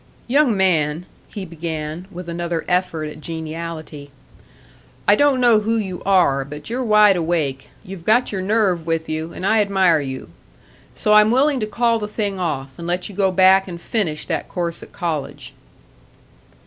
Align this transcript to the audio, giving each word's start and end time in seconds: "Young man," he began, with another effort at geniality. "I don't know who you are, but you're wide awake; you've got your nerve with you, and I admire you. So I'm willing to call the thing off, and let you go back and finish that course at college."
"Young 0.27 0.57
man," 0.57 1.05
he 1.27 1.45
began, 1.45 2.07
with 2.09 2.27
another 2.27 2.65
effort 2.67 3.03
at 3.05 3.21
geniality. 3.21 4.09
"I 5.07 5.15
don't 5.15 5.39
know 5.39 5.59
who 5.59 5.77
you 5.77 6.01
are, 6.07 6.43
but 6.43 6.71
you're 6.71 6.83
wide 6.83 7.15
awake; 7.15 7.69
you've 7.83 8.03
got 8.03 8.31
your 8.31 8.41
nerve 8.41 8.87
with 8.87 9.07
you, 9.07 9.31
and 9.31 9.45
I 9.45 9.61
admire 9.61 9.99
you. 10.01 10.29
So 10.95 11.13
I'm 11.13 11.29
willing 11.29 11.59
to 11.59 11.67
call 11.67 11.99
the 11.99 12.07
thing 12.07 12.39
off, 12.39 12.71
and 12.79 12.87
let 12.87 13.09
you 13.09 13.15
go 13.15 13.31
back 13.31 13.67
and 13.67 13.79
finish 13.79 14.25
that 14.25 14.47
course 14.49 14.81
at 14.81 14.91
college." 14.91 15.53